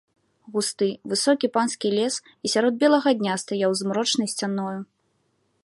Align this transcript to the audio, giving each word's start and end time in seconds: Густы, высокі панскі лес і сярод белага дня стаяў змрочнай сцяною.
Густы, 0.53 0.87
высокі 1.11 1.49
панскі 1.57 1.91
лес 1.97 2.15
і 2.47 2.51
сярод 2.53 2.73
белага 2.85 3.09
дня 3.21 3.35
стаяў 3.43 3.71
змрочнай 3.83 4.27
сцяною. 4.35 4.75